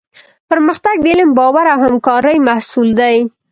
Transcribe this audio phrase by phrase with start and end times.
[0.49, 3.17] پرمختګ د علم، باور او همکارۍ محصول دی.